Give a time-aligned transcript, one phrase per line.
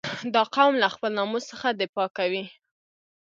[0.33, 2.43] •دا قوم له خپل ناموس څخه دفاع کوي.